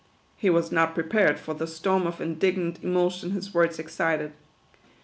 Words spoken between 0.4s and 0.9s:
was